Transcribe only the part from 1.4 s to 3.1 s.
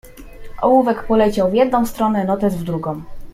w jedną stronę, notes w drugą."